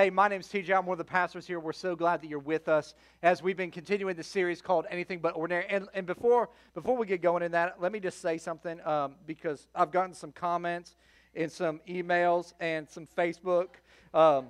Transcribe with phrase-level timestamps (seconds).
[0.00, 0.74] Hey, my name's TJ.
[0.74, 1.60] I'm one of the pastors here.
[1.60, 5.18] We're so glad that you're with us as we've been continuing the series called Anything
[5.18, 5.66] But Ordinary.
[5.68, 9.16] And, and before, before we get going in that, let me just say something um,
[9.26, 10.96] because I've gotten some comments
[11.34, 13.66] and some emails and some Facebook
[14.14, 14.46] um,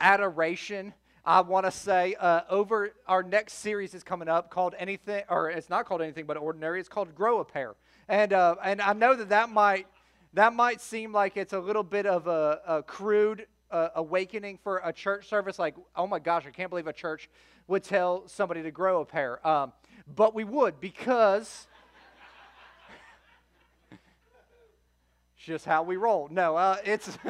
[0.00, 0.92] adoration.
[1.24, 5.50] I want to say uh, over our next series is coming up called Anything, or
[5.50, 6.80] it's not called Anything But Ordinary.
[6.80, 7.76] It's called Grow a Pair.
[8.08, 9.86] And, uh, and I know that that might,
[10.32, 14.80] that might seem like it's a little bit of a, a crude uh, awakening for
[14.84, 17.28] a church service, like, oh my gosh, I can't believe a church
[17.66, 19.46] would tell somebody to grow a pair.
[19.46, 19.72] Um,
[20.14, 21.66] but we would because
[23.92, 24.00] it's
[25.38, 26.28] just how we roll.
[26.30, 27.18] No, uh, it's.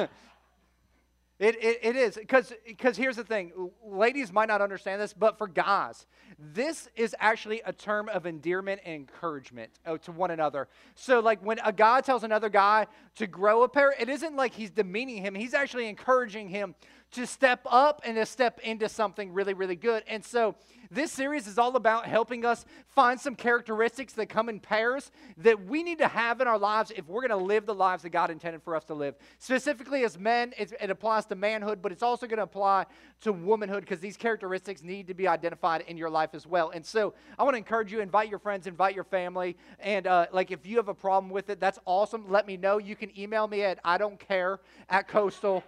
[1.37, 3.51] It, it, it is because here's the thing
[3.85, 6.05] ladies might not understand this but for guys
[6.39, 10.69] this is actually a term of endearment and encouragement uh, to one another.
[10.95, 14.53] So like when a guy tells another guy to grow a pair it isn't like
[14.53, 16.73] he's demeaning him he's actually encouraging him
[17.15, 20.03] to step up and to step into something really, really good.
[20.07, 20.55] And so
[20.91, 25.65] this series is all about helping us find some characteristics that come in pairs that
[25.65, 28.09] we need to have in our lives if we're going to live the lives that
[28.09, 29.15] God intended for us to live.
[29.39, 32.85] Specifically, as men, it applies to manhood, but it's also going to apply
[33.21, 36.71] to womanhood because these characteristics need to be identified in your life as well.
[36.71, 39.55] And so I want to encourage you, invite your friends, invite your family.
[39.79, 42.29] And uh, like if you have a problem with it, that's awesome.
[42.29, 42.77] Let me know.
[42.77, 45.63] You can email me at I don't care at coastal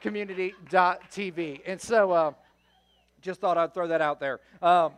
[0.00, 1.60] community.tv.
[1.66, 2.32] And so uh,
[3.20, 4.40] just thought I'd throw that out there.
[4.62, 4.92] Um,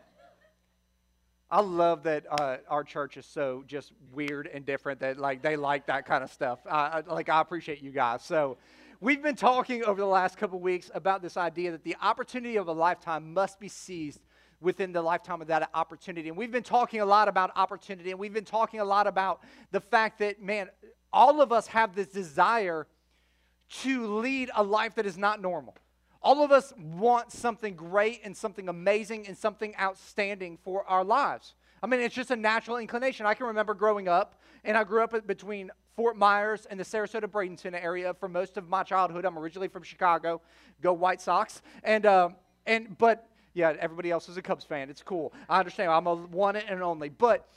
[1.50, 5.56] I love that uh, our church is so just weird and different that like they
[5.56, 6.60] like that kind of stuff.
[6.70, 8.22] I, like I appreciate you guys.
[8.22, 8.56] So
[9.00, 12.68] we've been talking over the last couple weeks about this idea that the opportunity of
[12.68, 14.20] a lifetime must be seized
[14.60, 16.28] within the lifetime of that opportunity.
[16.28, 19.42] And we've been talking a lot about opportunity, and we've been talking a lot about
[19.72, 20.68] the fact that man,
[21.12, 22.86] all of us have this desire
[23.70, 25.76] to lead a life that is not normal.
[26.22, 31.54] All of us want something great and something amazing and something outstanding for our lives.
[31.82, 33.24] I mean, it's just a natural inclination.
[33.24, 37.24] I can remember growing up, and I grew up between Fort Myers and the Sarasota
[37.24, 39.24] Bradenton area for most of my childhood.
[39.24, 40.42] I'm originally from Chicago.
[40.82, 41.62] Go White Sox.
[41.82, 42.36] And, um,
[42.66, 44.90] and but, yeah, everybody else is a Cubs fan.
[44.90, 45.32] It's cool.
[45.48, 45.90] I understand.
[45.90, 47.08] I'm a one and only.
[47.08, 47.48] But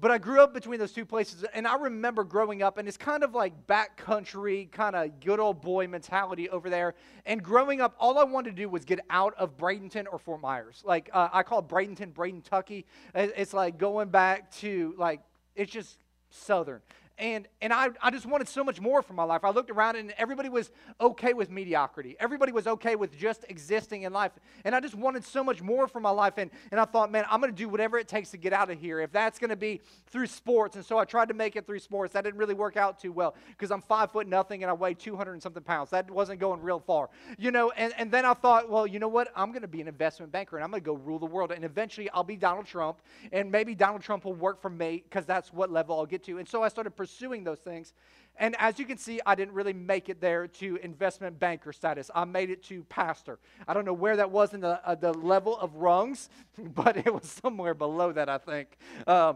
[0.00, 2.96] but I grew up between those two places, and I remember growing up, and it's
[2.96, 6.94] kind of like backcountry, kind of good old boy mentality over there.
[7.26, 10.40] And growing up, all I wanted to do was get out of Bradenton or Fort
[10.40, 10.82] Myers.
[10.84, 12.84] Like uh, I call Bradenton Bradentucky.
[13.14, 15.20] It's like going back to like
[15.54, 15.98] it's just
[16.30, 16.80] southern.
[17.16, 19.44] And, and I, I just wanted so much more from my life.
[19.44, 22.16] I looked around and everybody was okay with mediocrity.
[22.18, 24.32] Everybody was okay with just existing in life.
[24.64, 26.34] And I just wanted so much more from my life.
[26.38, 28.68] And, and I thought, man, I'm going to do whatever it takes to get out
[28.68, 28.98] of here.
[28.98, 30.74] If that's going to be through sports.
[30.74, 32.14] And so I tried to make it through sports.
[32.14, 34.94] That didn't really work out too well because I'm five foot nothing and I weigh
[34.94, 35.90] 200 and something pounds.
[35.90, 37.10] That wasn't going real far.
[37.38, 39.28] You know, and, and then I thought, well, you know what?
[39.36, 41.52] I'm going to be an investment banker and I'm going to go rule the world.
[41.52, 42.98] And eventually I'll be Donald Trump.
[43.32, 46.38] And maybe Donald Trump will work for me because that's what level I'll get to.
[46.38, 47.92] And so I started pursuing those things.
[48.38, 52.10] And as you can see, I didn't really make it there to investment banker status.
[52.14, 53.38] I made it to pastor.
[53.68, 56.30] I don't know where that was in the, uh, the level of rungs,
[56.74, 58.78] but it was somewhere below that, I think.
[59.06, 59.34] Uh,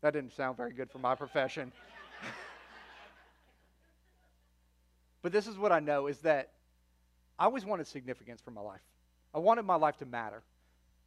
[0.00, 1.70] that didn't sound very good for my profession.
[5.20, 6.48] but this is what I know is that
[7.38, 8.80] I always wanted significance for my life.
[9.34, 10.42] I wanted my life to matter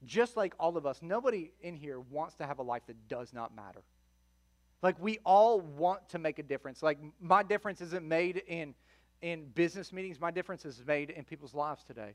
[0.05, 3.33] just like all of us, nobody in here wants to have a life that does
[3.33, 3.81] not matter.
[4.81, 6.83] Like we all want to make a difference.
[6.83, 8.75] Like my difference isn't made in
[9.21, 12.13] in business meetings, my difference is made in people's lives today.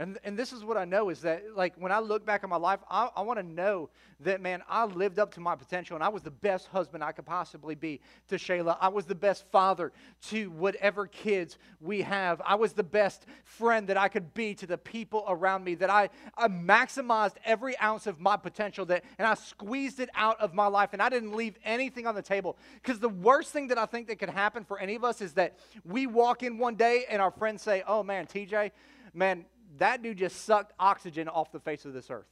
[0.00, 2.50] And, and this is what I know is that, like, when I look back on
[2.50, 5.96] my life, I, I want to know that, man, I lived up to my potential
[5.96, 8.78] and I was the best husband I could possibly be to Shayla.
[8.80, 9.92] I was the best father
[10.28, 12.40] to whatever kids we have.
[12.44, 15.90] I was the best friend that I could be to the people around me, that
[15.90, 20.54] I, I maximized every ounce of my potential that, and I squeezed it out of
[20.54, 22.56] my life and I didn't leave anything on the table.
[22.74, 25.32] Because the worst thing that I think that could happen for any of us is
[25.32, 28.70] that we walk in one day and our friends say, oh, man, TJ,
[29.12, 29.44] man,
[29.76, 32.28] that dude just sucked oxygen off the face of this earth.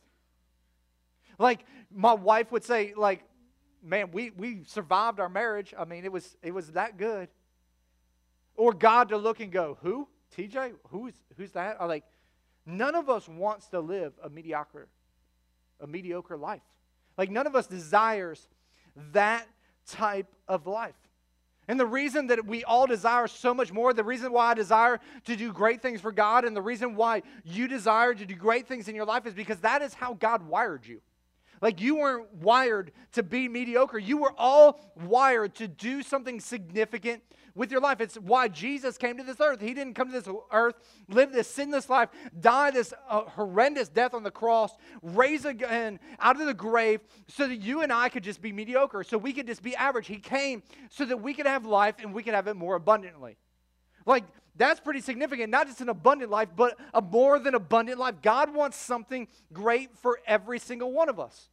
[1.38, 3.22] Like my wife would say, like,
[3.82, 5.74] man, we, we survived our marriage.
[5.78, 7.28] I mean, it was it was that good.
[8.56, 10.08] Or God to look and go, who?
[10.36, 10.72] TJ?
[10.88, 11.76] Who's who's that?
[11.78, 12.04] Or like,
[12.64, 14.88] none of us wants to live a mediocre,
[15.80, 16.62] a mediocre life.
[17.18, 18.48] Like none of us desires
[19.12, 19.46] that
[19.86, 20.94] type of life.
[21.68, 25.00] And the reason that we all desire so much more, the reason why I desire
[25.24, 28.68] to do great things for God, and the reason why you desire to do great
[28.68, 31.00] things in your life is because that is how God wired you.
[31.60, 33.98] Like you weren't wired to be mediocre.
[33.98, 37.22] You were all wired to do something significant
[37.56, 38.00] with your life.
[38.00, 39.60] It's why Jesus came to this earth.
[39.60, 40.76] He didn't come to this earth,
[41.08, 46.38] live this sinless life, die this uh, horrendous death on the cross, raise again out
[46.38, 49.46] of the grave so that you and I could just be mediocre, so we could
[49.46, 50.06] just be average.
[50.06, 53.36] He came so that we could have life and we could have it more abundantly.
[54.04, 54.24] Like,
[54.54, 55.50] that's pretty significant.
[55.50, 58.16] Not just an abundant life, but a more than abundant life.
[58.22, 61.48] God wants something great for every single one of us.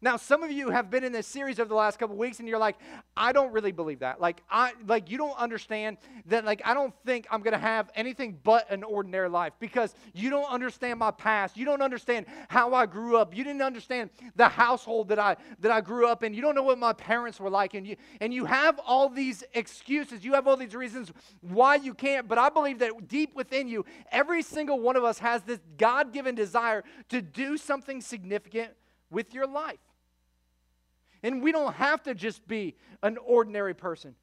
[0.00, 2.48] Now, some of you have been in this series over the last couple weeks, and
[2.48, 2.76] you're like,
[3.16, 4.20] I don't really believe that.
[4.20, 5.96] Like, I like you don't understand
[6.26, 6.44] that.
[6.44, 10.50] Like, I don't think I'm gonna have anything but an ordinary life because you don't
[10.50, 11.56] understand my past.
[11.56, 13.36] You don't understand how I grew up.
[13.36, 16.34] You didn't understand the household that I that I grew up in.
[16.34, 19.44] You don't know what my parents were like, and you and you have all these
[19.54, 20.24] excuses.
[20.24, 22.28] You have all these reasons why you can't.
[22.28, 26.34] But I believe that deep within you, every single one of us has this God-given
[26.34, 28.70] desire to do something significant
[29.10, 29.78] with your life.
[31.22, 34.14] And we don't have to just be an ordinary person.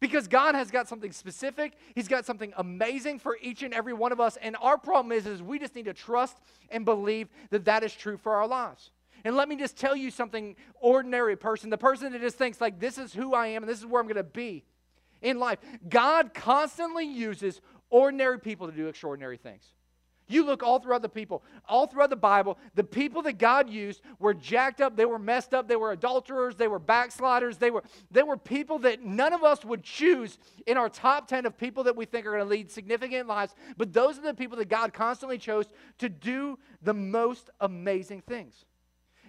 [0.00, 1.78] Because God has got something specific.
[1.94, 4.36] He's got something amazing for each and every one of us.
[4.42, 6.36] And our problem is, is we just need to trust
[6.68, 8.90] and believe that that is true for our lives.
[9.24, 12.78] And let me just tell you something, ordinary person, the person that just thinks like
[12.78, 14.64] this is who I am and this is where I'm going to be
[15.22, 15.58] in life.
[15.88, 19.64] God constantly uses ordinary people to do extraordinary things.
[20.26, 24.00] You look all throughout the people, all throughout the Bible, the people that God used
[24.18, 27.82] were jacked up, they were messed up, they were adulterers, they were backsliders, they were,
[28.10, 31.84] they were people that none of us would choose in our top 10 of people
[31.84, 33.54] that we think are going to lead significant lives.
[33.76, 35.66] But those are the people that God constantly chose
[35.98, 38.64] to do the most amazing things.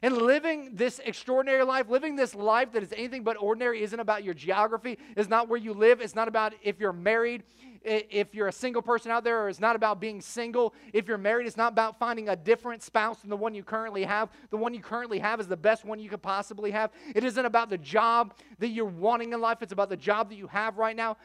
[0.02, 4.24] And living this extraordinary life, living this life that is anything but ordinary, isn't about
[4.24, 7.44] your geography, is not where you live, it's not about if you're married,
[7.86, 10.74] if you're a single person out there, or it's not about being single.
[10.92, 14.04] If you're married, it's not about finding a different spouse than the one you currently
[14.04, 14.30] have.
[14.50, 16.92] The one you currently have is the best one you could possibly have.
[17.14, 20.36] It isn't about the job that you're wanting in life, it's about the job that
[20.36, 21.18] you have right now.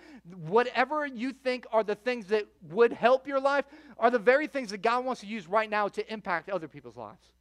[0.46, 3.64] Whatever you think are the things that would help your life
[3.98, 6.96] are the very things that God wants to use right now to impact other people's
[6.96, 7.32] lives.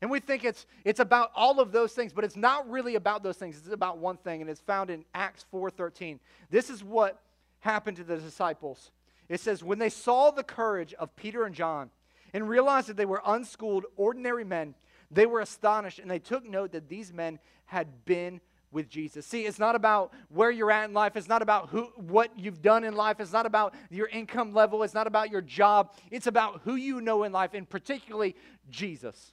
[0.00, 3.22] And we think it's, it's about all of those things, but it's not really about
[3.22, 3.58] those things.
[3.58, 6.18] It's about one thing, and it's found in Acts 4.13.
[6.50, 7.20] This is what
[7.60, 8.92] happened to the disciples.
[9.28, 11.90] It says, when they saw the courage of Peter and John
[12.32, 14.74] and realized that they were unschooled, ordinary men,
[15.10, 18.40] they were astonished, and they took note that these men had been
[18.70, 19.26] with Jesus.
[19.26, 21.16] See, it's not about where you're at in life.
[21.16, 23.18] It's not about who what you've done in life.
[23.18, 24.82] It's not about your income level.
[24.82, 25.94] It's not about your job.
[26.10, 28.36] It's about who you know in life, and particularly
[28.70, 29.32] Jesus.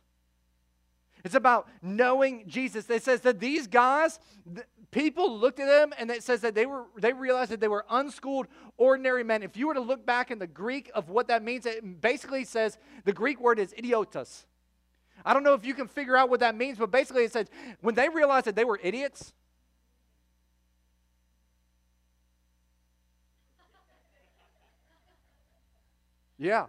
[1.26, 2.90] It's about knowing Jesus.
[2.90, 4.20] It says that these guys,
[4.92, 7.86] people looked at them and it says that they were they realized that they were
[7.90, 9.44] unschooled, ordinary men.
[9.44, 12.46] If you were to look back in the Greek of what that means, it basically
[12.46, 14.46] says the Greek word is idiotas
[15.26, 17.48] I don't know if you can figure out what that means, but basically it says
[17.82, 19.34] when they realized that they were idiots,
[26.38, 26.66] Yeah.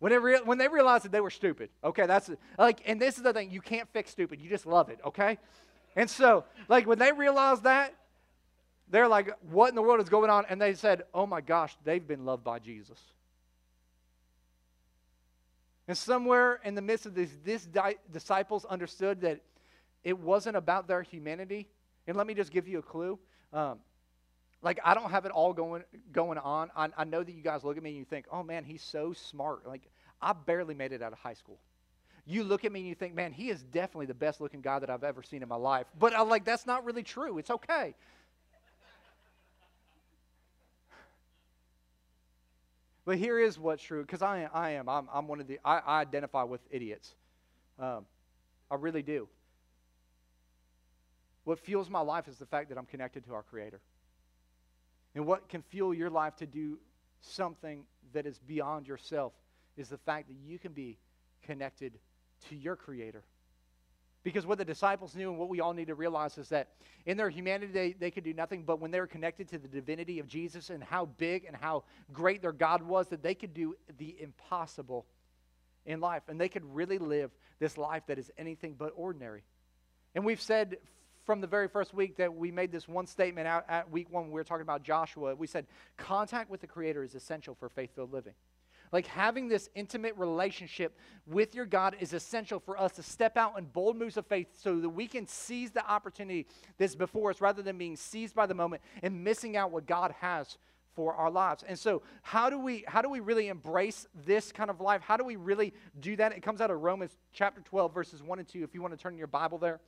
[0.00, 3.16] When they, re- when they realized that they were stupid, okay, that's like, and this
[3.16, 5.38] is the thing, you can't fix stupid, you just love it, okay?
[5.94, 7.94] And so, like, when they realized that,
[8.88, 10.46] they're like, what in the world is going on?
[10.48, 12.98] And they said, oh my gosh, they've been loved by Jesus.
[15.86, 19.40] And somewhere in the midst of this, these di- disciples understood that
[20.02, 21.68] it wasn't about their humanity.
[22.06, 23.18] And let me just give you a clue.
[23.52, 23.80] Um,
[24.62, 26.70] like I don't have it all going going on.
[26.76, 28.82] I, I know that you guys look at me and you think, "Oh man, he's
[28.82, 29.82] so smart." Like
[30.20, 31.58] I barely made it out of high school.
[32.26, 34.78] You look at me and you think, "Man, he is definitely the best looking guy
[34.78, 37.38] that I've ever seen in my life." But I'm like, that's not really true.
[37.38, 37.94] It's okay.
[43.04, 44.88] But here is what's true, because I, I am.
[44.88, 47.14] I'm, I'm one of the, I, I identify with idiots.
[47.78, 48.04] Um,
[48.70, 49.26] I really do.
[51.44, 53.80] What fuels my life is the fact that I'm connected to our Creator.
[55.14, 56.78] And what can fuel your life to do
[57.20, 59.32] something that is beyond yourself
[59.76, 60.98] is the fact that you can be
[61.42, 61.98] connected
[62.48, 63.24] to your Creator.
[64.22, 66.68] Because what the disciples knew and what we all need to realize is that
[67.06, 69.68] in their humanity, they, they could do nothing, but when they were connected to the
[69.68, 73.54] divinity of Jesus and how big and how great their God was, that they could
[73.54, 75.06] do the impossible
[75.86, 76.22] in life.
[76.28, 79.42] And they could really live this life that is anything but ordinary.
[80.14, 80.76] And we've said
[81.24, 84.26] from the very first week that we made this one statement out at week one
[84.26, 85.34] we were talking about Joshua.
[85.34, 88.34] We said contact with the Creator is essential for faith filled living.
[88.92, 90.96] Like having this intimate relationship
[91.26, 94.48] with your God is essential for us to step out in bold moves of faith
[94.60, 96.46] so that we can seize the opportunity
[96.76, 100.12] that's before us rather than being seized by the moment and missing out what God
[100.20, 100.58] has
[100.96, 101.62] for our lives.
[101.66, 105.02] And so, how do we how do we really embrace this kind of life?
[105.02, 106.32] How do we really do that?
[106.32, 109.00] It comes out of Romans chapter 12 verses 1 and 2 if you want to
[109.00, 109.80] turn your Bible there.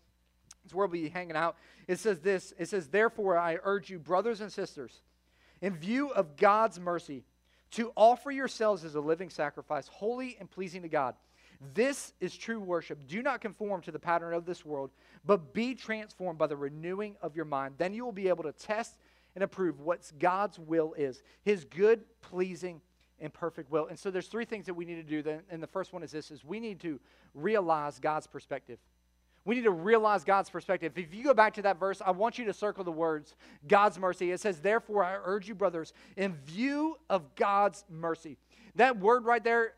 [0.64, 1.56] It's where we'll be hanging out.
[1.88, 5.02] It says this It says, Therefore, I urge you, brothers and sisters,
[5.60, 7.24] in view of God's mercy,
[7.72, 11.14] to offer yourselves as a living sacrifice, holy and pleasing to God.
[11.74, 13.06] This is true worship.
[13.06, 14.90] Do not conform to the pattern of this world,
[15.24, 17.76] but be transformed by the renewing of your mind.
[17.78, 18.98] Then you will be able to test
[19.34, 22.80] and approve what God's will is His good, pleasing,
[23.20, 23.86] and perfect will.
[23.86, 25.40] And so there's three things that we need to do.
[25.48, 27.00] And the first one is this is we need to
[27.34, 28.78] realize God's perspective.
[29.44, 30.92] We need to realize God's perspective.
[30.96, 33.34] If you go back to that verse, I want you to circle the words
[33.66, 34.30] God's mercy.
[34.30, 38.36] It says, Therefore, I urge you, brothers, in view of God's mercy.
[38.76, 39.74] That word right there,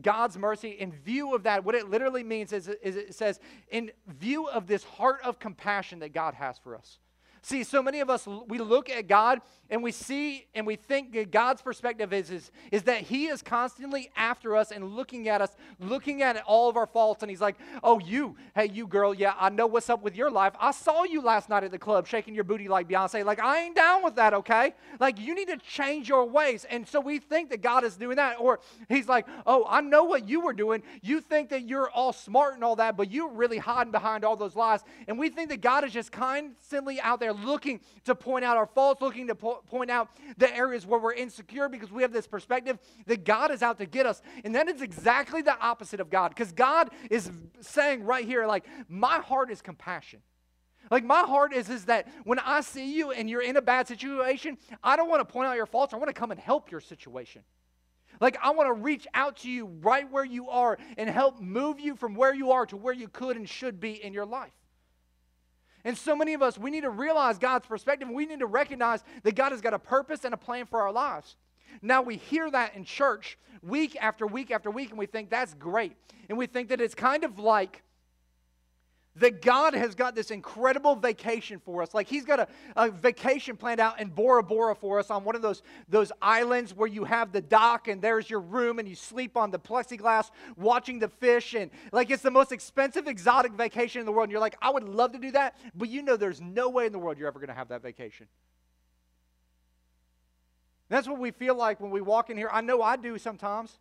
[0.00, 3.40] God's mercy, in view of that, what it literally means is, is it says,
[3.70, 6.98] in view of this heart of compassion that God has for us.
[7.42, 11.12] See, so many of us, we look at God and we see and we think
[11.14, 15.40] that God's perspective is, is, is that He is constantly after us and looking at
[15.40, 17.22] us, looking at all of our faults.
[17.22, 20.30] And He's like, oh, you, hey, you girl, yeah, I know what's up with your
[20.30, 20.52] life.
[20.60, 23.24] I saw you last night at the club shaking your booty like Beyonce.
[23.24, 24.74] Like, I ain't down with that, okay?
[24.98, 26.66] Like, you need to change your ways.
[26.68, 28.36] And so we think that God is doing that.
[28.38, 30.82] Or He's like, oh, I know what you were doing.
[31.00, 34.36] You think that you're all smart and all that, but you're really hiding behind all
[34.36, 34.80] those lies.
[35.08, 38.56] And we think that God is just constantly out there there looking to point out
[38.56, 42.12] our faults, looking to po- point out the areas where we're insecure because we have
[42.12, 44.22] this perspective that God is out to get us.
[44.44, 48.64] And that is exactly the opposite of God because God is saying right here, like,
[48.88, 50.20] my heart is compassion.
[50.90, 53.86] Like my heart is, is that when I see you and you're in a bad
[53.86, 55.94] situation, I don't want to point out your faults.
[55.94, 57.42] I want to come and help your situation.
[58.20, 61.78] Like, I want to reach out to you right where you are and help move
[61.78, 64.52] you from where you are to where you could and should be in your life.
[65.84, 68.08] And so many of us, we need to realize God's perspective.
[68.08, 70.92] We need to recognize that God has got a purpose and a plan for our
[70.92, 71.36] lives.
[71.82, 75.54] Now, we hear that in church week after week after week, and we think that's
[75.54, 75.96] great.
[76.28, 77.82] And we think that it's kind of like
[79.16, 81.92] that God has got this incredible vacation for us.
[81.94, 85.34] Like He's got a, a, vacation planned out in Bora Bora for us on one
[85.34, 88.94] of those, those islands where you have the dock and there's your room and you
[88.94, 91.54] sleep on the plexiglass watching the fish.
[91.54, 94.24] And like it's the most expensive exotic vacation in the world.
[94.24, 96.86] And you're like, I would love to do that, but you know there's no way
[96.86, 98.28] in the world you're ever going to have that vacation.
[100.88, 102.50] That's what we feel like when we walk in here.
[102.52, 103.78] I know I do sometimes.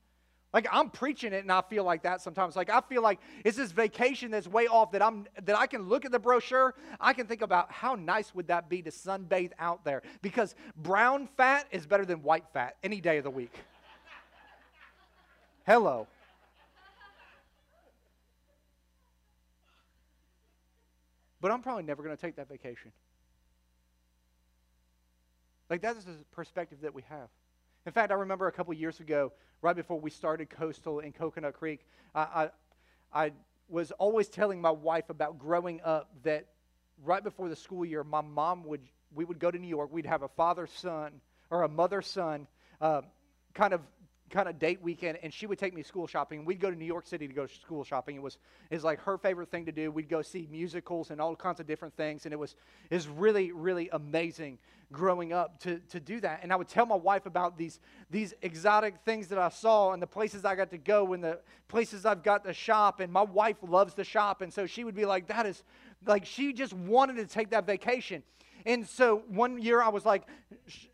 [0.52, 2.56] Like I'm preaching it and I feel like that sometimes.
[2.56, 5.84] Like I feel like it's this vacation that's way off that I'm that I can
[5.88, 9.52] look at the brochure, I can think about how nice would that be to sunbathe
[9.60, 13.54] out there because brown fat is better than white fat any day of the week.
[15.68, 16.08] Hello.
[21.42, 22.92] But I'm probably never going to take that vacation.
[25.70, 27.30] Like that is the perspective that we have.
[27.86, 29.32] In fact, I remember a couple years ago,
[29.62, 32.50] right before we started Coastal in Coconut Creek, I,
[33.14, 33.32] I, I
[33.70, 36.46] was always telling my wife about growing up that
[37.04, 38.82] right before the school year, my mom would,
[39.14, 39.92] we would go to New York.
[39.92, 42.48] We'd have a father son or a mother son
[42.82, 43.02] uh,
[43.54, 43.82] kind of
[44.30, 46.46] kind of date weekend and she would take me school shopping.
[46.46, 48.16] We'd go to new york city to go school shopping.
[48.16, 48.38] It was
[48.70, 49.92] is like her favorite thing to do.
[49.92, 52.56] We'd go see musicals and all kinds of different things and it was
[52.90, 54.58] is really really amazing
[54.92, 56.40] growing up to, to do that.
[56.44, 60.02] And i would tell my wife about these these exotic things that i saw and
[60.02, 63.22] the places i got to go and the places i've got to shop and my
[63.22, 65.64] wife loves to shop and so she would be like that is
[66.06, 68.24] like she just wanted to take that vacation
[68.66, 70.24] and so one year I was like,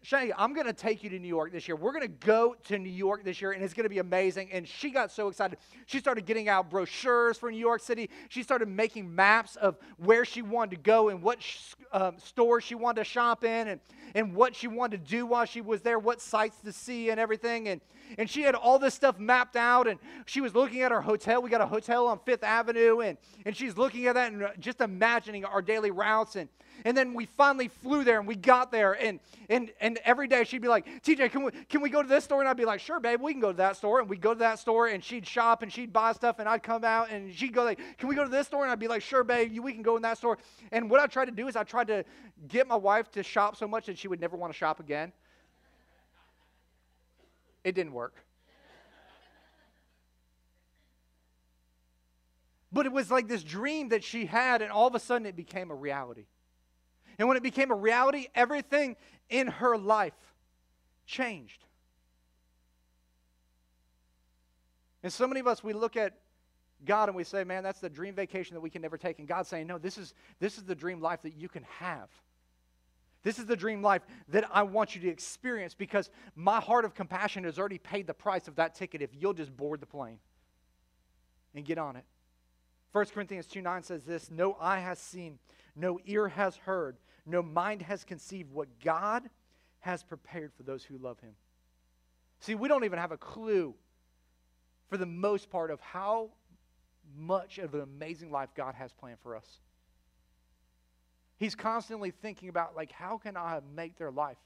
[0.02, 1.76] Shay, I'm going to take you to New York this year.
[1.76, 4.52] We're going to go to New York this year, and it's going to be amazing.
[4.52, 5.58] And she got so excited.
[5.86, 8.10] She started getting out brochures for New York City.
[8.30, 12.64] She started making maps of where she wanted to go and what sh- um, stores
[12.64, 13.80] she wanted to shop in and,
[14.14, 17.20] and what she wanted to do while she was there, what sights to see and
[17.20, 17.68] everything.
[17.68, 17.82] And,
[18.18, 21.42] and she had all this stuff mapped out, and she was looking at our hotel.
[21.42, 24.82] We got a hotel on Fifth Avenue, and, and she's looking at that and just
[24.82, 26.36] imagining our daily routes.
[26.36, 26.50] And,
[26.84, 28.94] and then we finally flew there and we got there.
[28.94, 32.08] And, and, and every day she'd be like, TJ, can we, can we go to
[32.08, 32.42] this store?
[32.42, 34.00] And I'd be like, sure, babe, we can go to that store.
[34.00, 36.40] And we'd go to that store and she'd shop and she'd buy stuff.
[36.40, 38.64] And I'd come out and she'd go like, can we go to this store?
[38.64, 40.38] And I'd be like, sure, babe, we can go in that store.
[40.72, 42.04] And what I tried to do is I tried to
[42.48, 45.12] get my wife to shop so much that she would never want to shop again.
[47.64, 48.16] It didn't work.
[52.72, 55.38] But it was like this dream that she had, and all of a sudden it
[55.38, 56.26] became a reality.
[57.18, 58.96] And when it became a reality, everything
[59.30, 60.14] in her life
[61.06, 61.64] changed.
[65.04, 66.14] And so many of us, we look at
[66.84, 69.20] God and we say, man, that's the dream vacation that we can never take.
[69.20, 72.10] And God's saying, no, this is, this is the dream life that you can have.
[73.24, 76.94] This is the dream life that I want you to experience because my heart of
[76.94, 80.20] compassion has already paid the price of that ticket if you'll just board the plane
[81.56, 82.04] and get on it.
[82.92, 85.40] 1 Corinthians 2 9 says this No eye has seen,
[85.76, 89.24] no ear has heard, no mind has conceived what God
[89.80, 91.34] has prepared for those who love him.
[92.40, 93.74] See, we don't even have a clue
[94.90, 96.30] for the most part of how
[97.18, 99.60] much of an amazing life God has planned for us.
[101.38, 104.38] He's constantly thinking about, like, how can I make their life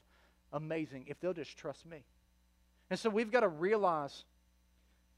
[0.52, 2.04] amazing if they'll just trust me?
[2.90, 4.24] And so we've got to realize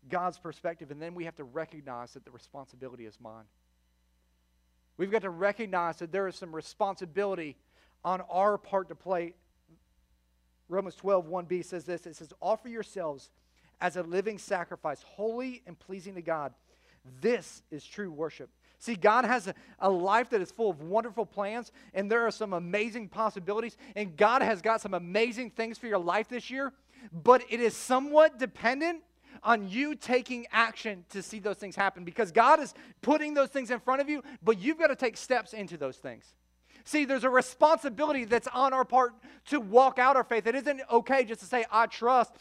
[0.09, 3.45] God's perspective, and then we have to recognize that the responsibility is mine.
[4.97, 7.57] We've got to recognize that there is some responsibility
[8.05, 9.35] on our part to play.
[10.69, 13.31] Romans 12, 1b says this it says, Offer yourselves
[13.81, 16.55] as a living sacrifice, holy and pleasing to God.
[17.21, 18.49] This is true worship.
[18.79, 22.33] See, God has a, a, life that is full of wonderful plans, and there are
[22.33, 26.73] some amazing possibilities, and God has got some amazing things for your life this year,
[27.13, 29.03] but it is somewhat dependent
[29.43, 33.71] on you taking action to see those things happen because God is putting those things
[33.71, 36.25] in front of you, but you've got to take steps into those things.
[36.85, 39.15] See, there's a responsibility that's on our part
[39.47, 40.47] to walk out our faith.
[40.47, 42.33] It isn't okay just to say, I trust.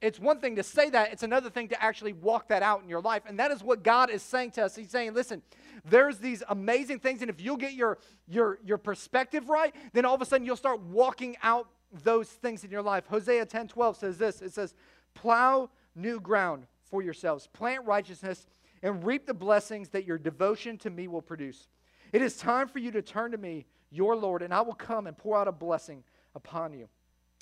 [0.00, 2.88] It's one thing to say that, it's another thing to actually walk that out in
[2.88, 3.22] your life.
[3.26, 4.76] And that is what God is saying to us.
[4.76, 5.42] He's saying, listen,
[5.84, 10.14] there's these amazing things, and if you'll get your, your, your perspective right, then all
[10.14, 11.68] of a sudden you'll start walking out
[12.04, 13.06] those things in your life.
[13.08, 14.74] Hosea 10 12 says this it says,
[15.14, 18.46] Plow new ground for yourselves, plant righteousness,
[18.82, 21.68] and reap the blessings that your devotion to me will produce.
[22.12, 25.06] It is time for you to turn to me, your Lord, and I will come
[25.06, 26.02] and pour out a blessing
[26.34, 26.88] upon you.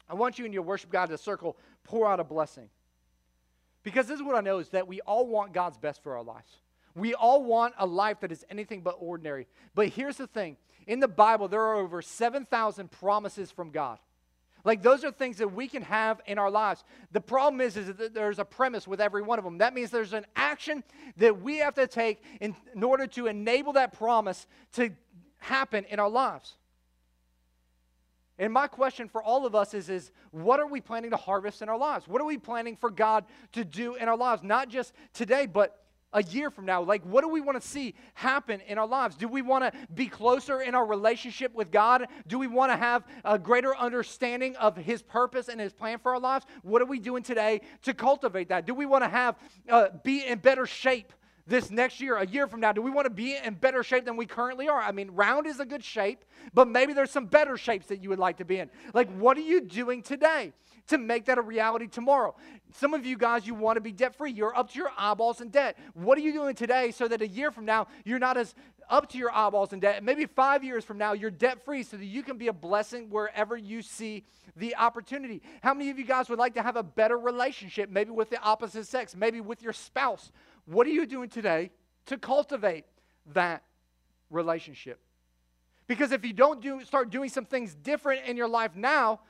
[0.08, 2.68] I want you in your worship God to circle, pour out a blessing.
[3.82, 6.22] Because this is what I know is that we all want God's best for our
[6.22, 6.50] lives.
[6.94, 9.46] We all want a life that is anything but ordinary.
[9.74, 13.98] But here's the thing in the Bible, there are over 7,000 promises from God.
[14.64, 16.84] Like those are things that we can have in our lives.
[17.12, 19.58] The problem is, is that there's a premise with every one of them.
[19.58, 20.82] That means there's an action
[21.16, 24.90] that we have to take in, in order to enable that promise to
[25.38, 26.54] happen in our lives.
[28.38, 31.60] And my question for all of us is, is what are we planning to harvest
[31.60, 32.06] in our lives?
[32.06, 34.42] What are we planning for God to do in our lives?
[34.44, 36.82] Not just today, but a year from now?
[36.82, 39.16] Like, what do we want to see happen in our lives?
[39.16, 42.06] Do we want to be closer in our relationship with God?
[42.26, 46.12] Do we want to have a greater understanding of His purpose and His plan for
[46.14, 46.46] our lives?
[46.62, 48.66] What are we doing today to cultivate that?
[48.66, 49.36] Do we want to have
[49.68, 51.12] uh, be in better shape?
[51.46, 54.04] This next year, a year from now, do we want to be in better shape
[54.04, 54.82] than we currently are?
[54.82, 58.10] I mean, round is a good shape, but maybe there's some better shapes that you
[58.10, 58.68] would like to be in.
[58.92, 60.52] Like, what are you doing today?
[60.88, 62.34] To make that a reality tomorrow.
[62.74, 64.32] Some of you guys, you want to be debt free.
[64.32, 65.78] You're up to your eyeballs in debt.
[65.94, 68.54] What are you doing today so that a year from now, you're not as
[68.90, 70.02] up to your eyeballs in debt?
[70.02, 73.10] Maybe five years from now, you're debt free so that you can be a blessing
[73.10, 74.24] wherever you see
[74.56, 75.42] the opportunity.
[75.62, 78.40] How many of you guys would like to have a better relationship, maybe with the
[78.42, 80.32] opposite sex, maybe with your spouse?
[80.64, 81.70] What are you doing today
[82.06, 82.84] to cultivate
[83.34, 83.62] that
[84.30, 85.00] relationship?
[85.86, 89.20] Because if you don't do, start doing some things different in your life now,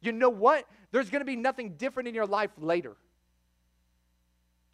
[0.00, 0.66] you know what?
[0.92, 2.96] There's going to be nothing different in your life later.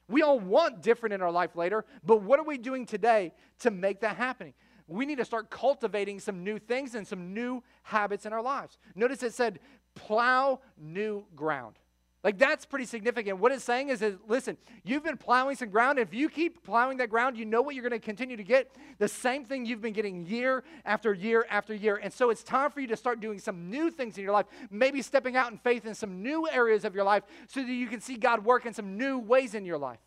[0.09, 3.71] We all want different in our life later, but what are we doing today to
[3.71, 4.55] make that happen?
[4.87, 8.79] We need to start cultivating some new things and some new habits in our lives.
[8.95, 9.59] Notice it said,
[9.97, 11.77] plow new ground.
[12.27, 13.39] Like that's pretty significant.
[13.39, 16.01] What it's saying is, is listen, you've been plowing some ground.
[16.01, 18.69] If you keep plowing that ground, you know what you're going to continue to get?
[18.99, 22.01] The same thing you've been getting year after year after year.
[22.03, 24.47] And so it's time for you to start doing some new things in your life,
[24.73, 27.87] maybe stepping out in faith in some new areas of your life so that you
[27.87, 30.01] can see God work in some new ways in your life.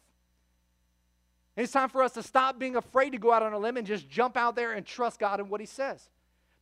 [1.56, 3.78] And it's time for us to stop being afraid to go out on a limb
[3.78, 6.10] and just jump out there and trust God and what He says.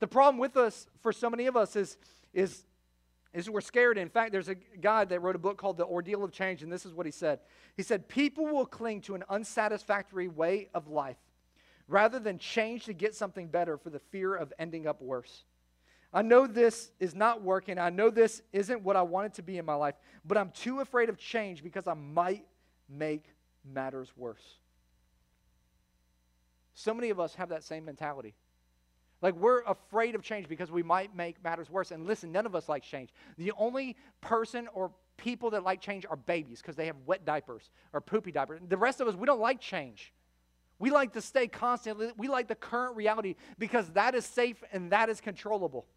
[0.02, 1.98] The problem with us, for so many of us, is,
[2.32, 2.64] is
[3.38, 3.98] is we're scared.
[3.98, 6.72] In fact, there's a guy that wrote a book called The Ordeal of Change, and
[6.72, 7.40] this is what he said.
[7.76, 11.18] He said, People will cling to an unsatisfactory way of life
[11.88, 15.44] rather than change to get something better for the fear of ending up worse.
[16.12, 17.78] I know this is not working.
[17.78, 19.96] I know this isn't what I wanted to be in my life,
[20.26, 22.46] but I'm too afraid of change because I might
[22.90, 23.26] make
[23.64, 24.58] matters worse.
[26.74, 28.34] So many of us have that same mentality.
[29.22, 31.92] Like we're afraid of change because we might make matters worse.
[31.92, 33.10] And listen, none of us like change.
[33.38, 37.72] The only person or people that like change are babies because they have wet diapers
[37.94, 38.62] or poopy diapers.
[38.68, 40.14] The rest of us, we don't like change.
[40.80, 42.18] We like to stay constant.
[42.18, 45.88] We like the current reality because that is safe and that is controllable.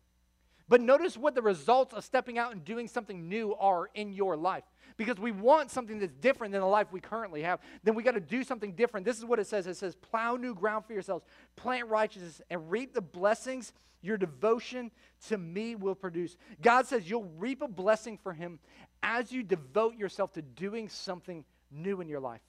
[0.69, 4.37] But notice what the results of stepping out and doing something new are in your
[4.37, 4.65] life.
[4.97, 7.61] Because we want something that's different than the life we currently have.
[7.85, 9.07] Then we got to do something different.
[9.07, 11.25] This is what it says it says, plow new ground for yourselves,
[11.57, 13.73] plant righteousness, and reap the blessings
[14.03, 14.91] your devotion
[15.29, 16.37] to me will produce.
[16.63, 18.59] God says you'll reap a blessing for Him
[19.03, 22.41] as you devote yourself to doing something new in your life.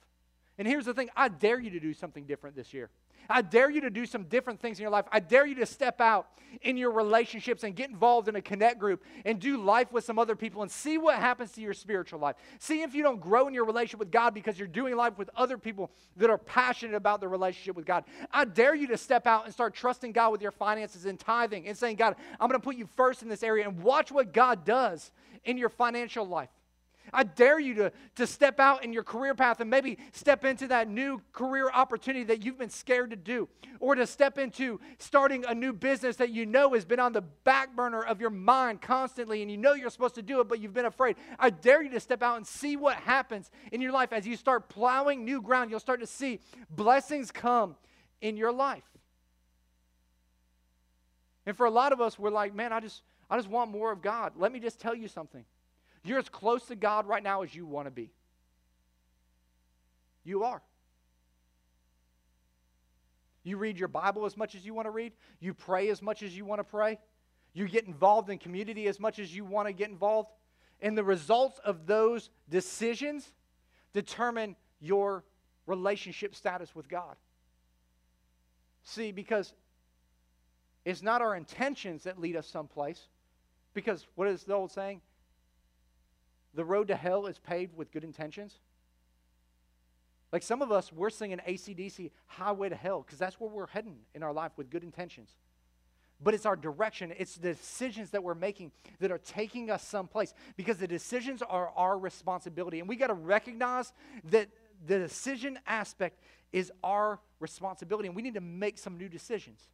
[0.62, 2.92] And here's the thing I dare you to do something different this year.
[3.28, 5.06] I dare you to do some different things in your life.
[5.12, 6.28] I dare you to step out
[6.62, 10.20] in your relationships and get involved in a connect group and do life with some
[10.20, 12.36] other people and see what happens to your spiritual life.
[12.60, 15.32] See if you don't grow in your relationship with God because you're doing life with
[15.36, 18.04] other people that are passionate about the relationship with God.
[18.32, 21.68] I dare you to step out and start trusting God with your finances and tithing
[21.68, 24.32] and saying, God, I'm going to put you first in this area and watch what
[24.32, 25.12] God does
[25.44, 26.50] in your financial life.
[27.14, 30.68] I dare you to, to step out in your career path and maybe step into
[30.68, 35.44] that new career opportunity that you've been scared to do, or to step into starting
[35.46, 38.82] a new business that you know has been on the back burner of your mind
[38.82, 41.16] constantly and you know you're supposed to do it, but you've been afraid.
[41.40, 44.36] I dare you to step out and see what happens in your life as you
[44.36, 45.72] start plowing new ground.
[45.72, 47.76] You'll start to see blessings come
[48.22, 48.84] in your life.
[51.46, 53.92] And for a lot of us, we're like, man, I just, I just want more
[53.92, 54.34] of God.
[54.38, 55.44] Let me just tell you something.
[56.04, 58.12] You're as close to God right now as you want to be.
[60.24, 60.62] You are.
[63.44, 65.14] You read your Bible as much as you want to read.
[65.40, 67.00] You pray as much as you want to pray.
[67.54, 70.30] You get involved in community as much as you want to get involved.
[70.80, 73.34] And the results of those decisions
[73.94, 75.24] determine your
[75.66, 77.16] relationship status with God.
[78.84, 79.54] See, because
[80.86, 83.08] it's not our intentions that lead us someplace.
[83.74, 85.02] Because what is the old saying?
[86.54, 88.60] The road to hell is paved with good intentions?
[90.32, 93.98] Like some of us, we're singing ACDC, Highway to Hell, because that's where we're heading
[94.16, 95.30] in our life with good intentions.
[96.24, 100.34] But it's our direction, it's the decisions that we're making that are taking us someplace
[100.56, 102.80] because the decisions are our responsibility.
[102.80, 103.92] And we got to recognize
[104.26, 104.50] that
[104.86, 106.20] the decision aspect
[106.54, 109.68] is our responsibility, and we need to make some new decisions.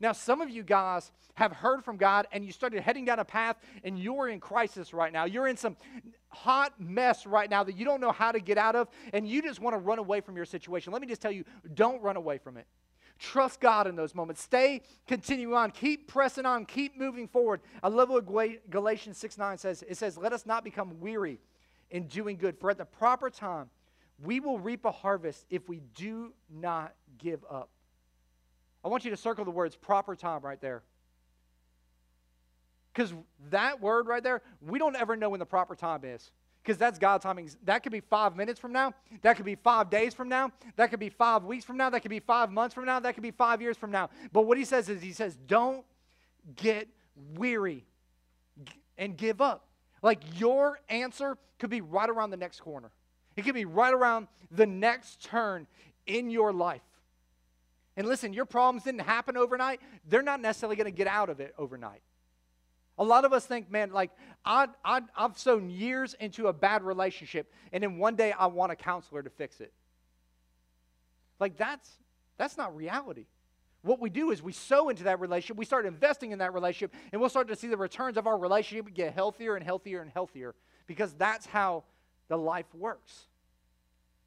[0.00, 3.24] Now, some of you guys have heard from God and you started heading down a
[3.24, 5.24] path and you're in crisis right now.
[5.24, 5.76] You're in some
[6.28, 9.42] hot mess right now that you don't know how to get out of and you
[9.42, 10.92] just want to run away from your situation.
[10.92, 12.66] Let me just tell you don't run away from it.
[13.18, 14.42] Trust God in those moments.
[14.42, 15.70] Stay, continue on.
[15.70, 16.66] Keep pressing on.
[16.66, 17.60] Keep moving forward.
[17.82, 18.26] I love what
[18.70, 19.82] Galatians 6 9 says.
[19.88, 21.40] It says, Let us not become weary
[21.90, 23.70] in doing good, for at the proper time
[24.22, 27.70] we will reap a harvest if we do not give up.
[28.86, 30.84] I want you to circle the words proper time right there.
[32.94, 33.12] Because
[33.50, 36.30] that word right there, we don't ever know when the proper time is.
[36.62, 37.50] Because that's God's timing.
[37.64, 38.94] That could be five minutes from now.
[39.22, 40.52] That could be five days from now.
[40.76, 41.90] That could be five weeks from now.
[41.90, 43.00] That could be five months from now.
[43.00, 44.08] That could be five years from now.
[44.32, 45.84] But what he says is, he says, don't
[46.54, 46.86] get
[47.34, 47.84] weary
[48.96, 49.66] and give up.
[50.00, 52.92] Like your answer could be right around the next corner,
[53.34, 55.66] it could be right around the next turn
[56.06, 56.82] in your life.
[57.96, 59.80] And listen, your problems didn't happen overnight.
[60.08, 62.02] They're not necessarily going to get out of it overnight.
[62.98, 64.10] A lot of us think, man, like
[64.44, 68.72] I, I, I've sown years into a bad relationship, and then one day I want
[68.72, 69.72] a counselor to fix it.
[71.38, 71.90] Like that's
[72.38, 73.26] that's not reality.
[73.82, 76.94] What we do is we sow into that relationship, we start investing in that relationship,
[77.12, 80.10] and we'll start to see the returns of our relationship get healthier and healthier and
[80.10, 80.54] healthier
[80.86, 81.84] because that's how
[82.28, 83.26] the life works.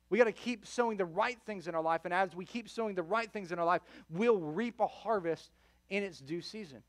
[0.09, 2.01] We got to keep sowing the right things in our life.
[2.05, 5.51] And as we keep sowing the right things in our life, we'll reap a harvest
[5.89, 6.81] in its due season.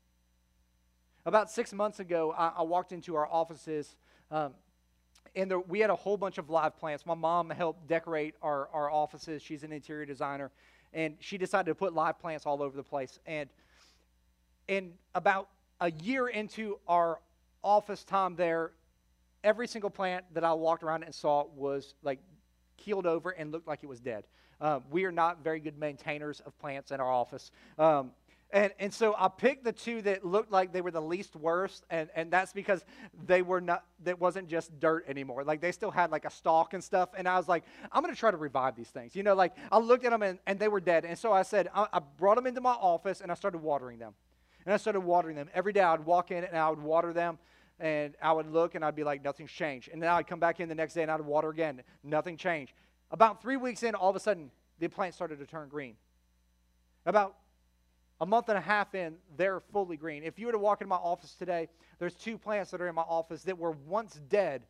[1.25, 3.95] About six months ago, I, I walked into our offices,
[4.31, 4.53] um,
[5.35, 7.05] and there, we had a whole bunch of live plants.
[7.05, 9.41] My mom helped decorate our, our offices.
[9.41, 10.51] She's an interior designer,
[10.93, 13.19] and she decided to put live plants all over the place.
[13.27, 13.49] And,
[14.67, 15.47] and about
[15.79, 17.19] a year into our
[17.63, 18.71] office time there,
[19.43, 22.19] every single plant that I walked around and saw was like
[22.83, 24.25] keeled over and looked like it was dead.
[24.59, 27.51] Uh, we are not very good maintainers of plants in our office.
[27.79, 28.11] Um,
[28.53, 31.85] and, and so I picked the two that looked like they were the least worst,
[31.89, 32.83] and, and that's because
[33.25, 35.43] they were not, that wasn't just dirt anymore.
[35.45, 37.09] Like they still had like a stalk and stuff.
[37.17, 39.15] And I was like, I'm going to try to revive these things.
[39.15, 41.05] You know, like I looked at them and, and they were dead.
[41.05, 43.99] And so I said, I, I brought them into my office and I started watering
[43.99, 44.13] them.
[44.65, 45.49] And I started watering them.
[45.53, 47.39] Every day I would walk in and I would water them
[47.81, 49.89] and I would look and I'd be like, nothing's changed.
[49.91, 51.81] And then I'd come back in the next day and I'd water again.
[52.03, 52.73] Nothing changed.
[53.09, 55.95] About three weeks in, all of a sudden, the plant started to turn green.
[57.05, 57.35] About
[58.21, 60.23] a month and a half in, they're fully green.
[60.23, 61.67] If you were to walk into my office today,
[61.97, 64.61] there's two plants that are in my office that were once dead,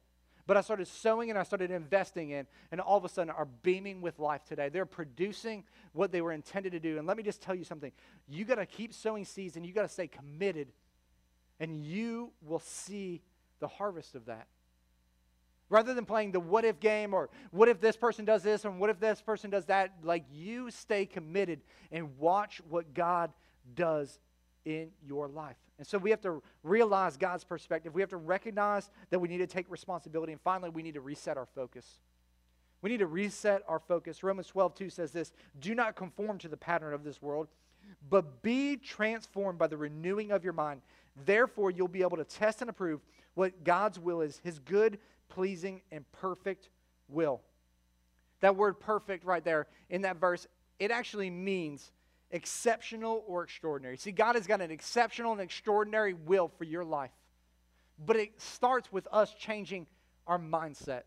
[0.47, 3.47] but I started sowing and I started investing in, and all of a sudden are
[3.62, 4.69] beaming with life today.
[4.69, 6.97] They're producing what they were intended to do.
[6.97, 7.91] And let me just tell you something
[8.28, 10.69] you got to keep sowing seeds and you got to stay committed,
[11.62, 13.21] and you will see
[13.60, 14.47] the harvest of that.
[15.69, 18.80] Rather than playing the what if game or what if this person does this and
[18.80, 23.32] what if this person does that, like you stay committed and watch what God
[23.76, 24.19] does
[24.65, 25.56] in your life.
[25.78, 27.93] And so we have to realize God's perspective.
[27.93, 30.32] We have to recognize that we need to take responsibility.
[30.32, 32.02] And finally, we need to reset our focus.
[32.82, 34.24] We need to reset our focus.
[34.24, 37.47] Romans 12, 2 says this Do not conform to the pattern of this world,
[38.10, 40.82] but be transformed by the renewing of your mind.
[41.15, 43.02] Therefore, you'll be able to test and approve
[43.34, 46.69] what God's will is, his good, pleasing, and perfect
[47.08, 47.41] will.
[48.41, 50.47] That word perfect right there in that verse,
[50.80, 51.91] it actually means
[52.32, 53.97] exceptional or extraordinary.
[53.97, 57.12] See, God has got an exceptional and extraordinary will for your life.
[58.04, 59.88] But it starts with us changing
[60.26, 61.04] our mindset.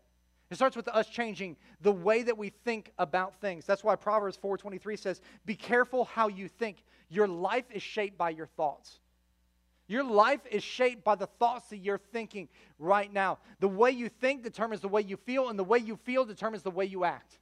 [0.49, 3.65] It starts with us changing the way that we think about things.
[3.65, 6.83] That's why Proverbs 4:23 says, "Be careful how you think.
[7.09, 8.99] Your life is shaped by your thoughts."
[9.87, 13.37] Your life is shaped by the thoughts that you're thinking right now.
[13.59, 16.63] The way you think determines the way you feel, and the way you feel determines
[16.63, 17.37] the way you act.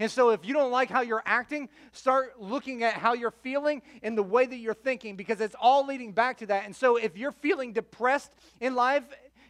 [0.00, 3.82] And so, if you don't like how you're acting, start looking at how you're feeling
[4.02, 6.66] and the way that you're thinking because it's all leading back to that.
[6.66, 9.02] And so, if you're feeling depressed in life,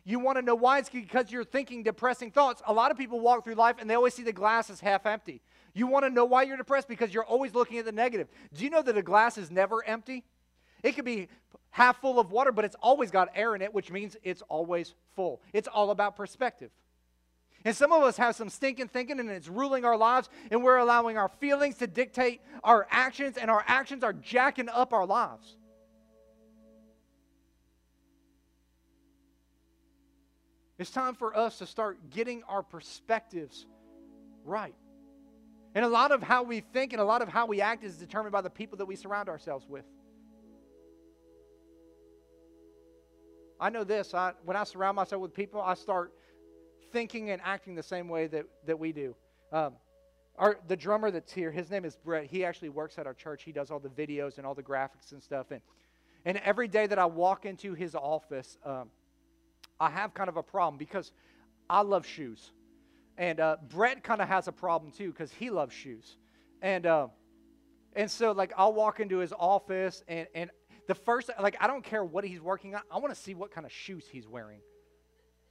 [0.05, 0.79] you want to know why?
[0.79, 2.63] It's because you're thinking depressing thoughts.
[2.67, 5.05] A lot of people walk through life and they always see the glass as half
[5.05, 5.43] empty.
[5.75, 6.89] You want to know why you're depressed?
[6.89, 8.29] Because you're always looking at the negative.
[8.55, 10.25] Do you know that a glass is never empty?
[10.83, 11.29] It could be
[11.71, 14.95] half full of water, but it's always got air in it, which means it's always
[15.15, 15.41] full.
[15.53, 16.71] It's all about perspective.
[17.65, 20.79] And some of us have some stinking thinking and it's ruling our lives, and we're
[20.79, 25.57] allowing our feelings to dictate our actions, and our actions are jacking up our lives.
[30.79, 33.67] It's time for us to start getting our perspectives
[34.45, 34.75] right.
[35.75, 37.97] And a lot of how we think and a lot of how we act is
[37.97, 39.85] determined by the people that we surround ourselves with.
[43.61, 44.15] I know this.
[44.15, 46.13] I, when I surround myself with people, I start
[46.93, 49.15] thinking and acting the same way that, that we do.
[49.53, 49.75] Um,
[50.37, 52.27] our, the drummer that's here, his name is Brett.
[52.27, 53.43] He actually works at our church.
[53.43, 55.51] He does all the videos and all the graphics and stuff.
[55.51, 55.61] And,
[56.25, 58.91] and every day that I walk into his office, um,
[59.81, 61.13] I have kind of a problem because
[61.69, 62.53] I love shoes.
[63.17, 66.17] And uh, Brett kind of has a problem too because he loves shoes.
[66.63, 67.09] And, uh,
[67.95, 70.51] and so, like, I'll walk into his office, and, and
[70.89, 73.53] the first, like, I don't care what he's working on, I want to see what
[73.53, 74.61] kind of shoes he's wearing.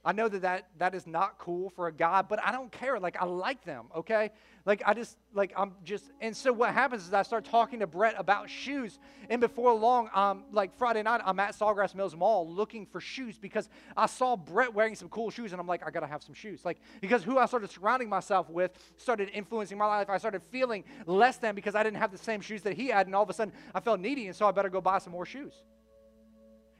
[0.04, 3.00] I know that, that that is not cool for a guy, but I don't care.
[3.00, 4.30] Like, I like them, okay?
[4.64, 7.86] Like, I just, like, I'm just, and so what happens is I start talking to
[7.86, 12.48] Brett about shoes, and before long, um, like Friday night, I'm at Sawgrass Mills Mall
[12.48, 15.90] looking for shoes because I saw Brett wearing some cool shoes, and I'm like, I
[15.90, 16.64] gotta have some shoes.
[16.64, 20.08] Like, because who I started surrounding myself with started influencing my life.
[20.08, 23.06] I started feeling less than because I didn't have the same shoes that he had,
[23.06, 25.12] and all of a sudden I felt needy, and so I better go buy some
[25.12, 25.54] more shoes.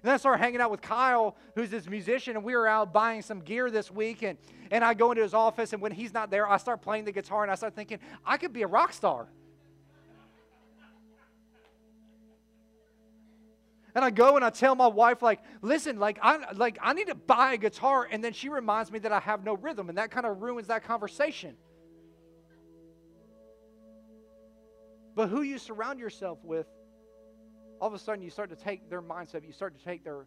[0.09, 3.21] Then I started hanging out with Kyle, who's this musician, and we were out buying
[3.21, 4.23] some gear this week.
[4.23, 4.39] And,
[4.71, 7.13] and I go into his office, and when he's not there, I start playing the
[7.13, 9.29] guitar, and I start thinking, I could be a rock star.
[13.95, 17.09] And I go and I tell my wife, like, listen, like I like I need
[17.09, 19.99] to buy a guitar, and then she reminds me that I have no rhythm, and
[19.99, 21.55] that kind of ruins that conversation.
[25.15, 26.67] But who you surround yourself with
[27.81, 30.27] all of a sudden you start to take their mindset, you start to take their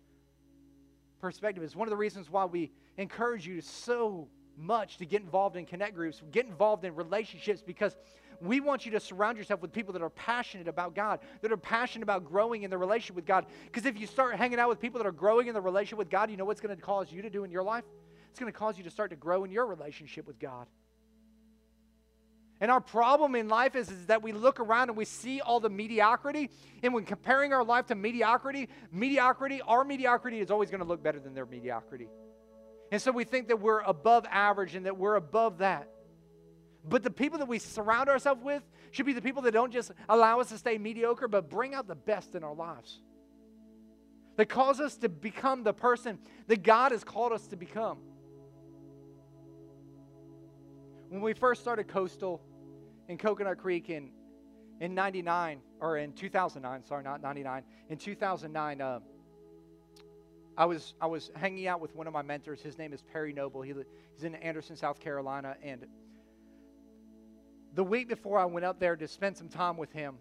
[1.19, 1.63] perspective.
[1.63, 5.65] It's one of the reasons why we encourage you so much to get involved in
[5.65, 7.95] connect groups, get involved in relationships because
[8.41, 11.57] we want you to surround yourself with people that are passionate about God, that are
[11.57, 13.45] passionate about growing in the relationship with God.
[13.65, 16.09] Because if you start hanging out with people that are growing in the relationship with
[16.09, 17.83] God, you know what's going to cause you to do in your life?
[18.29, 20.67] It's going to cause you to start to grow in your relationship with God.
[22.61, 25.59] And our problem in life is, is that we look around and we see all
[25.59, 26.51] the mediocrity.
[26.83, 31.01] And when comparing our life to mediocrity, mediocrity, our mediocrity is always going to look
[31.01, 32.07] better than their mediocrity.
[32.91, 35.89] And so we think that we're above average and that we're above that.
[36.87, 39.91] But the people that we surround ourselves with should be the people that don't just
[40.07, 43.01] allow us to stay mediocre, but bring out the best in our lives.
[44.37, 47.97] That cause us to become the person that God has called us to become.
[51.09, 52.41] When we first started Coastal,
[53.07, 54.11] in Coconut Creek in,
[54.79, 57.63] in 99, or in 2009, sorry, not 99.
[57.89, 58.99] In 2009, uh,
[60.57, 62.61] I was, I was hanging out with one of my mentors.
[62.61, 63.61] His name is Perry Noble.
[63.61, 63.73] He,
[64.13, 65.55] he's in Anderson, South Carolina.
[65.63, 65.85] And
[67.73, 70.15] the week before I went up there to spend some time with him,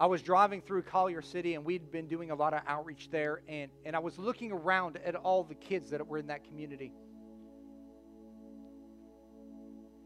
[0.00, 3.42] I was driving through Collier City, and we'd been doing a lot of outreach there.
[3.48, 6.92] And, and I was looking around at all the kids that were in that community.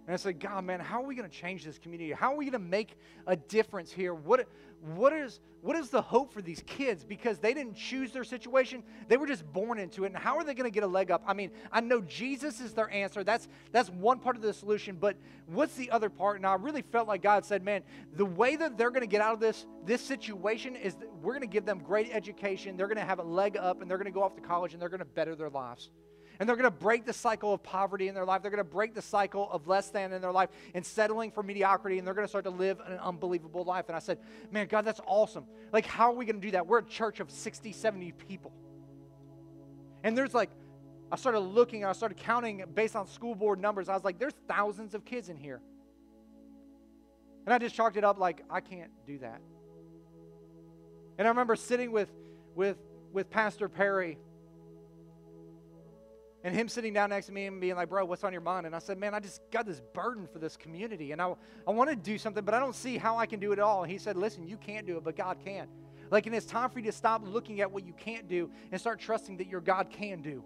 [0.06, 2.10] And I said, God, man, how are we going to change this community?
[2.10, 4.12] How are we going to make a difference here?
[4.12, 4.48] What,
[4.96, 7.04] what, is, what is the hope for these kids?
[7.04, 10.08] Because they didn't choose their situation, they were just born into it.
[10.08, 11.22] And how are they going to get a leg up?
[11.24, 13.22] I mean, I know Jesus is their answer.
[13.22, 14.96] That's, that's one part of the solution.
[14.96, 16.36] But what's the other part?
[16.36, 17.82] And I really felt like God said, man,
[18.16, 21.42] the way that they're going to get out of this, this situation is we're going
[21.42, 22.76] to give them great education.
[22.76, 24.72] They're going to have a leg up, and they're going to go off to college,
[24.72, 25.90] and they're going to better their lives.
[26.38, 28.42] And they're going to break the cycle of poverty in their life.
[28.42, 31.42] They're going to break the cycle of less than in their life and settling for
[31.42, 31.98] mediocrity.
[31.98, 33.86] And they're going to start to live an unbelievable life.
[33.88, 34.18] And I said,
[34.50, 35.44] Man, God, that's awesome.
[35.72, 36.66] Like, how are we going to do that?
[36.66, 38.52] We're a church of 60, 70 people.
[40.04, 40.50] And there's like,
[41.10, 43.88] I started looking I started counting based on school board numbers.
[43.88, 45.60] I was like, there's thousands of kids in here.
[47.44, 49.40] And I just chalked it up like, I can't do that.
[51.18, 52.08] And I remember sitting with,
[52.54, 52.78] with,
[53.12, 54.18] with Pastor Perry
[56.44, 58.66] and him sitting down next to me and being like, Bro, what's on your mind?
[58.66, 61.12] And I said, Man, I just got this burden for this community.
[61.12, 61.34] And I,
[61.66, 63.82] I want to do something, but I don't see how I can do it all.
[63.82, 65.68] And he said, Listen, you can't do it, but God can.
[66.10, 68.80] Like, and it's time for you to stop looking at what you can't do and
[68.80, 70.44] start trusting that your God can do.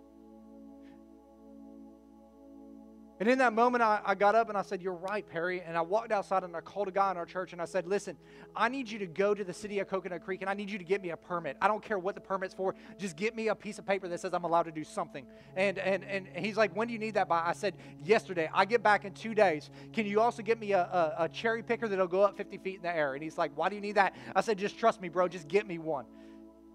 [3.18, 5.62] And in that moment, I, I, got up and I said, You're right, Perry.
[5.62, 7.86] And I walked outside and I called a guy in our church and I said,
[7.86, 8.16] Listen,
[8.54, 10.76] I need you to go to the city of Coconut Creek and I need you
[10.76, 11.56] to get me a permit.
[11.62, 12.74] I don't care what the permit's for.
[12.98, 15.26] Just get me a piece of paper that says I'm allowed to do something.
[15.56, 17.42] And, and, and he's like, When do you need that by?
[17.42, 17.74] I said,
[18.04, 18.50] Yesterday.
[18.52, 19.70] I get back in two days.
[19.94, 22.76] Can you also get me a, a, a cherry picker that'll go up 50 feet
[22.76, 23.14] in the air?
[23.14, 24.14] And he's like, Why do you need that?
[24.34, 25.26] I said, Just trust me, bro.
[25.26, 26.04] Just get me one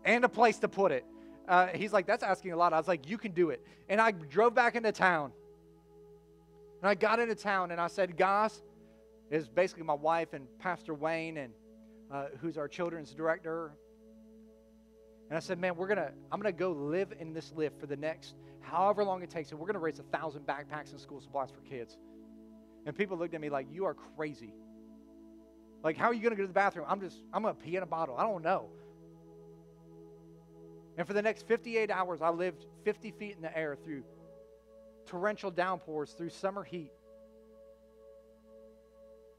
[0.03, 1.05] and a place to put it.
[1.47, 2.73] Uh, he's like, That's asking a lot.
[2.73, 3.63] I was like, You can do it.
[3.89, 5.33] And I drove back into town.
[6.81, 8.61] And I got into town and I said, guys,
[9.29, 11.53] is basically my wife and Pastor Wayne and
[12.11, 13.73] uh, who's our children's director.
[15.29, 17.95] And I said, man, we're gonna, I'm gonna go live in this lift for the
[17.95, 21.49] next however long it takes, and we're gonna raise a thousand backpacks and school supplies
[21.51, 21.97] for kids.
[22.85, 24.53] And people looked at me like, you are crazy.
[25.83, 26.85] Like, how are you gonna go to the bathroom?
[26.89, 28.17] I'm just, I'm gonna pee in a bottle.
[28.17, 28.69] I don't know.
[30.97, 34.03] And for the next 58 hours, I lived 50 feet in the air through
[35.05, 36.91] torrential downpours, through summer heat.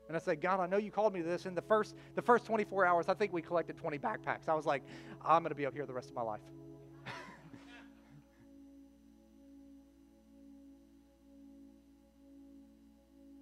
[0.09, 1.47] And I said, God, I know you called me to this.
[1.47, 4.47] In the first, the first 24 hours, I think we collected 20 backpacks.
[4.49, 4.83] I was like,
[5.25, 6.43] I'm going to be up here the rest of my life.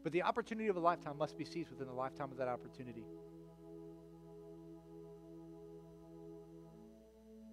[0.05, 3.05] but the opportunity of a lifetime must be seized within the lifetime of that opportunity.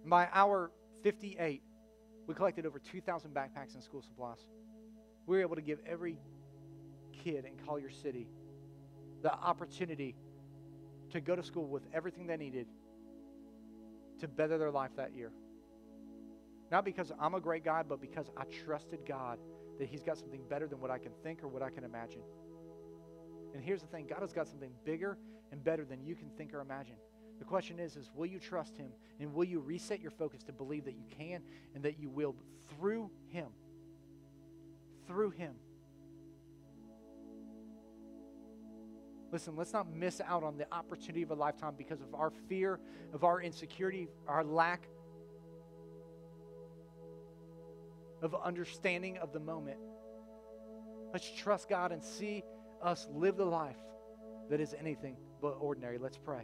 [0.06, 1.63] By hour 58,
[2.27, 4.45] we collected over 2,000 backpacks and school supplies.
[5.25, 6.17] We were able to give every
[7.23, 8.27] kid in Collier City
[9.23, 10.15] the opportunity
[11.11, 12.67] to go to school with everything they needed
[14.19, 15.31] to better their life that year.
[16.69, 19.39] Not because I'm a great guy, but because I trusted God
[19.79, 22.21] that He's got something better than what I can think or what I can imagine.
[23.53, 25.17] And here's the thing God has got something bigger
[25.51, 26.97] and better than you can think or imagine.
[27.39, 30.54] The question is, is will you trust him and will you reset your focus to
[30.54, 31.41] believe that you can
[31.76, 32.36] and that you will
[32.69, 33.47] through him?
[35.08, 35.54] Through him.
[39.32, 42.80] Listen, let's not miss out on the opportunity of a lifetime because of our fear,
[43.13, 44.88] of our insecurity, our lack
[48.21, 49.78] of understanding of the moment.
[51.12, 52.43] Let's trust God and see
[52.82, 53.78] us live the life
[54.50, 55.97] that is anything but ordinary.
[55.97, 56.43] Let's pray.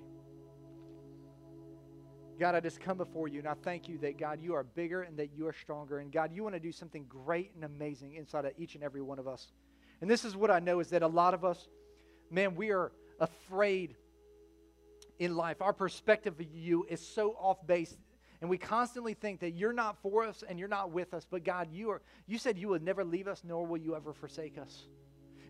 [2.40, 5.04] God, I just come before you and I thank you that, God, you are bigger
[5.04, 6.00] and that you are stronger.
[6.00, 9.02] And, God, you want to do something great and amazing inside of each and every
[9.02, 9.52] one of us.
[10.02, 11.68] And this is what I know is that a lot of us,
[12.30, 13.96] man, we are afraid
[15.20, 15.62] in life.
[15.62, 17.96] Our perspective of you is so off base.
[18.42, 21.26] And we constantly think that you're not for us and you're not with us.
[21.30, 24.12] But, God, you, are, you said you would never leave us, nor will you ever
[24.12, 24.86] forsake us.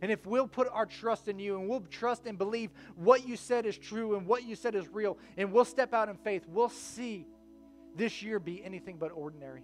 [0.04, 3.38] And if we'll put our trust in you and we'll trust and believe what you
[3.38, 6.44] said is true and what you said is real, and we'll step out in faith,
[6.46, 7.26] we'll see
[7.96, 9.63] this year be anything but ordinary.